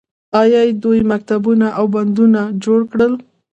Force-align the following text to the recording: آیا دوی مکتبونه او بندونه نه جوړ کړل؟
آیا 0.41 0.59
دوی 0.83 0.99
مکتبونه 1.11 1.67
او 1.79 1.85
بندونه 1.93 2.29
نه 2.45 2.53
جوړ 2.63 2.79
کړل؟ 2.91 3.13